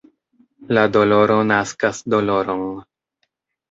La 0.77 0.85
doloro 0.95 1.37
naskas 1.53 2.03
doloron. 2.17 2.69